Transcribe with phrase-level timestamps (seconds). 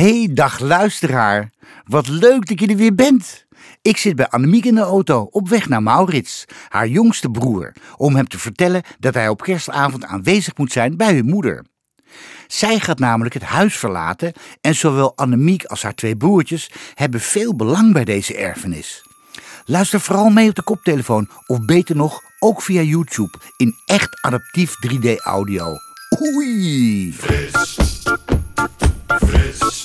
[0.00, 1.50] Hey, dag luisteraar.
[1.84, 3.46] Wat leuk dat je er weer bent.
[3.82, 8.16] Ik zit bij Annemiek in de auto op weg naar Maurits, haar jongste broer, om
[8.16, 11.64] hem te vertellen dat hij op kerstavond aanwezig moet zijn bij hun moeder.
[12.46, 17.56] Zij gaat namelijk het huis verlaten en zowel Annemiek als haar twee broertjes hebben veel
[17.56, 19.04] belang bij deze erfenis.
[19.64, 24.74] Luister vooral mee op de koptelefoon of beter nog ook via YouTube in echt adaptief
[24.86, 25.74] 3D audio.
[26.22, 27.12] Oei!
[27.12, 27.50] Fris.
[29.26, 29.79] Fris.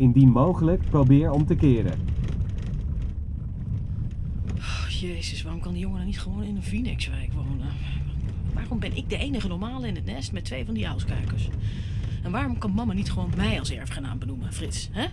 [0.00, 1.98] Indien mogelijk, probeer om te keren.
[4.56, 7.68] Oh, jezus, waarom kan die jongen dan niet gewoon in een Phoenixwijk wonen?
[8.54, 11.48] Waarom ben ik de enige normale in het nest met twee van die uilskuikers?
[12.22, 14.88] En waarom kan mama niet gewoon mij als erfgenaam benoemen, Frits?
[14.92, 15.06] Hè?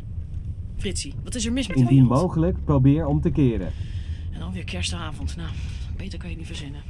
[0.77, 3.71] Fritsie, wat is er mis met die Indien mogelijk, probeer om te keren.
[4.31, 5.35] En dan weer kerstavond.
[5.35, 5.49] Nou,
[5.97, 6.81] beter kan je niet verzinnen.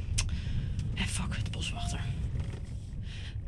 [0.94, 2.00] Hé, fuck, de boswachter.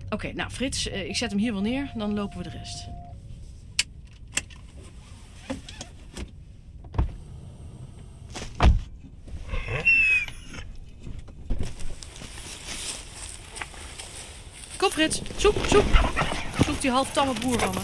[0.09, 2.89] Oké, nou Frits, eh, ik zet hem hier wel neer, dan lopen we de rest.
[14.81, 15.85] Kom Frits, zoek, zoek.
[16.65, 17.81] Zoek die halftamme broer van me.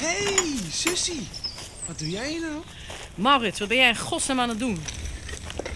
[0.00, 1.45] Hey, Sissy.
[1.86, 2.62] Wat doe jij hier nou?
[3.14, 4.78] Maurits, wat ben jij in godsnaam aan het doen?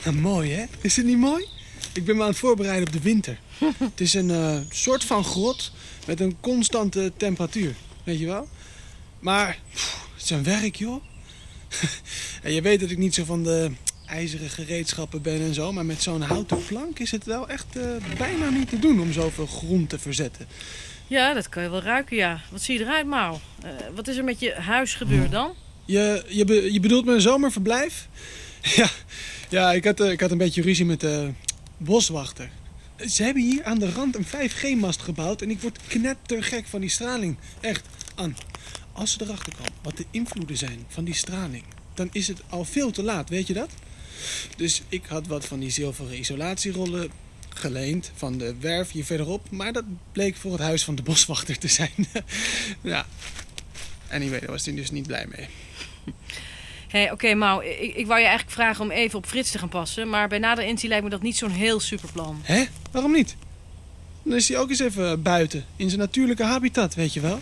[0.05, 0.65] Nou, mooi hè?
[0.81, 1.47] Is het niet mooi?
[1.93, 3.39] Ik ben me aan het voorbereiden op de winter.
[3.79, 5.73] het is een eh, soort van grot
[6.07, 7.75] met een constante temperatuur.
[8.05, 8.49] Weet je wel?
[9.21, 11.03] Maar pff, het is een werk joh.
[12.43, 13.71] en je weet dat ik niet zo van de
[14.07, 15.73] ijzeren gereedschappen ben en zo.
[15.73, 19.13] Maar met zo'n houten plank is het wel echt eh, bijna niet te doen om
[19.13, 20.47] zoveel grond te verzetten.
[21.07, 22.41] Ja, dat kan je wel ruiken, ja.
[22.51, 23.41] Wat zie je eruit, Mauw?
[23.63, 25.55] Eh, wat is er met je huis gebeurd dan?
[25.91, 28.09] Je, je, be- je bedoelt mijn zomerverblijf?
[28.77, 28.91] Ja,
[29.49, 31.31] ja ik, had, eh, ik had een beetje ruzie met de
[31.77, 32.51] boswachter.
[33.09, 36.91] Ze hebben hier aan de rand een 5G-mast gebouwd en ik word knettergek van die
[36.91, 37.37] straling.
[37.61, 38.37] Echt, An,
[38.93, 41.65] als ze erachter komen wat de invloeden zijn van die straling,
[41.95, 43.71] dan is het al veel te laat, weet je dat?
[44.57, 47.11] Dus ik had wat van die zilveren isolatierollen
[47.49, 51.59] geleend van de werf hier verderop, maar dat bleek voor het huis van de boswachter
[51.59, 51.93] te zijn.
[52.81, 53.07] ja,
[54.11, 55.49] anyway, daar was hij dus niet blij mee.
[56.89, 57.61] Hé, hey, oké, Mauw.
[57.61, 60.09] Ik, ik wou je eigenlijk vragen om even op Frits te gaan passen.
[60.09, 62.41] Maar bij nader inzien lijkt me dat niet zo'n heel super plan.
[62.43, 62.65] Hè?
[62.91, 63.37] Waarom niet?
[64.23, 67.41] Dan is hij ook eens even buiten, in zijn natuurlijke habitat, weet je wel.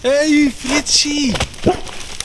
[0.00, 1.32] Hé, hey, Fritsie!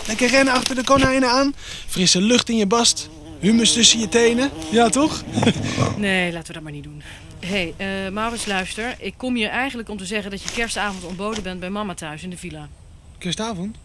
[0.08, 1.53] Lekker rennen achter de konijnen aan.
[1.88, 3.09] Frisse lucht in je bast.
[3.40, 4.52] Humus tussen je tenen.
[4.72, 5.24] Ja, toch?
[5.97, 7.02] Nee, laten we dat maar niet doen.
[7.40, 8.96] Hé, hey, eh, Maurits, luister.
[9.00, 12.24] Ik kom hier eigenlijk om te zeggen dat je kerstavond ontboden bent bij mama thuis
[12.24, 12.70] in de villa.
[13.18, 13.76] Kerstavond?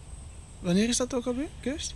[0.65, 1.47] Wanneer is dat ook alweer?
[1.59, 1.93] Kerst?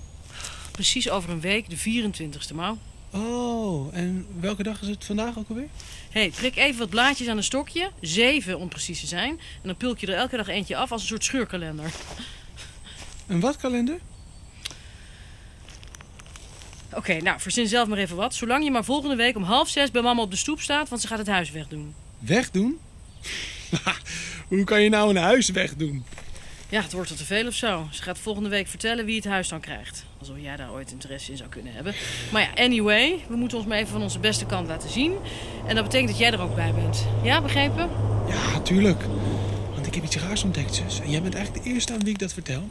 [0.71, 2.77] Precies over een week, de 24ste, Mauw.
[3.09, 5.67] Oh, en welke dag is het vandaag ook alweer?
[6.09, 7.91] Hé, hey, prik even wat blaadjes aan een stokje.
[8.01, 9.29] Zeven om precies te zijn.
[9.31, 11.91] En dan pulk je er elke dag eentje af als een soort scheurkalender.
[13.27, 13.99] Een wat kalender?
[16.93, 18.35] Oké, nou, verzin zelf maar even wat.
[18.35, 21.01] Zolang je maar volgende week om half zes bij mama op de stoep staat, want
[21.01, 21.95] ze gaat het huis wegdoen.
[22.19, 22.79] Wegdoen?
[24.47, 26.03] Hoe kan je nou een huis wegdoen?
[26.71, 27.87] Ja, het wordt er te veel of zo.
[27.91, 30.05] Ze gaat volgende week vertellen wie het huis dan krijgt.
[30.19, 31.95] Alsof jij daar ooit interesse in zou kunnen hebben.
[32.31, 35.13] Maar ja, anyway, we moeten ons maar even van onze beste kant laten zien.
[35.67, 37.05] En dat betekent dat jij er ook bij bent.
[37.23, 37.89] Ja, begrepen?
[38.27, 39.03] Ja, tuurlijk.
[39.73, 40.99] Want ik heb iets raars ontdekt, zus.
[40.99, 42.69] En jij bent eigenlijk de eerste aan wie ik dat vertel.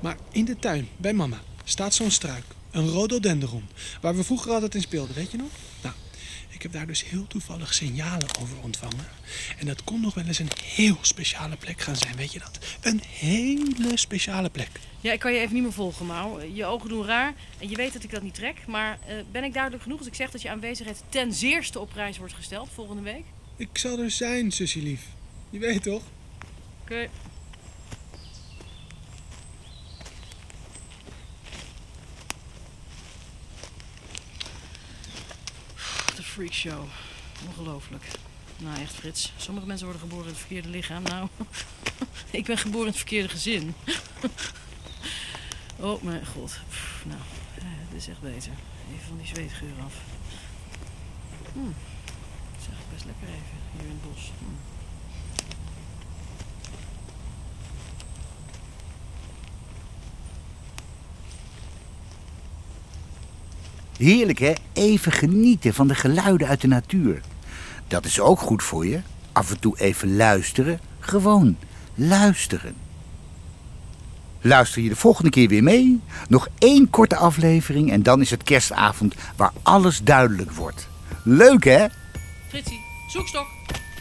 [0.00, 2.44] Maar in de tuin, bij mama, staat zo'n struik.
[2.70, 3.68] Een rhododendron.
[4.00, 5.50] Waar we vroeger altijd in speelden, weet je nog?
[5.82, 5.94] Nou,
[6.60, 9.06] ik heb daar dus heel toevallig signalen over ontvangen.
[9.58, 12.58] En dat kon nog wel eens een heel speciale plek gaan zijn, weet je dat?
[12.80, 14.68] Een hele speciale plek.
[15.00, 16.40] Ja, ik kan je even niet meer volgen, Mauw.
[16.40, 17.34] Je ogen doen raar.
[17.58, 18.66] En je weet dat ik dat niet trek.
[18.66, 21.90] Maar eh, ben ik duidelijk genoeg als ik zeg dat je aanwezigheid ten zeerste op
[21.90, 23.24] prijs wordt gesteld volgende week?
[23.56, 25.02] Ik zal er zijn, zusje lief.
[25.50, 26.02] Je weet toch?
[26.82, 27.08] Oké.
[36.40, 36.84] Freakshow.
[37.48, 38.04] Ongelooflijk.
[38.58, 39.32] Nou, echt, Frits.
[39.36, 41.02] Sommige mensen worden geboren in het verkeerde lichaam.
[41.02, 41.28] Nou,
[42.30, 43.74] ik ben geboren in het verkeerde gezin.
[45.86, 46.58] oh, mijn god.
[47.04, 47.20] Nou,
[47.58, 48.52] eh, dit is echt beter.
[48.92, 49.94] Even van die zweetgeur af.
[51.52, 51.58] Hm.
[52.52, 54.32] Het is echt best lekker even, hier in het bos.
[54.38, 54.79] Hm.
[64.00, 64.52] Heerlijk hè?
[64.72, 67.20] Even genieten van de geluiden uit de natuur.
[67.88, 69.00] Dat is ook goed voor je.
[69.32, 70.80] Af en toe even luisteren.
[71.00, 71.56] Gewoon
[71.94, 72.74] luisteren.
[74.40, 76.00] Luister je de volgende keer weer mee?
[76.28, 80.88] Nog één korte aflevering en dan is het kerstavond waar alles duidelijk wordt.
[81.22, 81.86] Leuk hè?
[82.48, 83.46] Fritsie, zoekstok.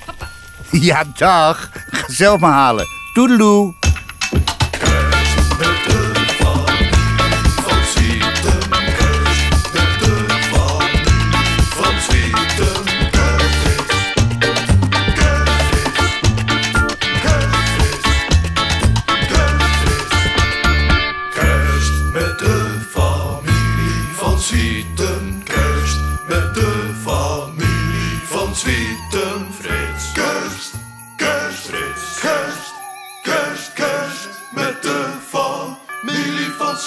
[0.06, 0.30] Hoppa.
[0.72, 1.72] Ja, dag.
[1.74, 2.86] Ga zelf maar halen.
[3.14, 3.79] Toedeloe.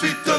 [0.03, 0.32] hospital.